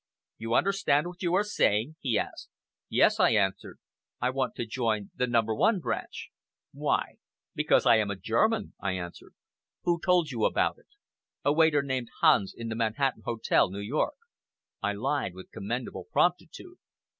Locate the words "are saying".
1.35-1.95